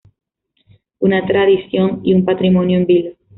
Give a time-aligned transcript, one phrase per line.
[0.97, 3.11] Una tradición y un patrimonio en vilo.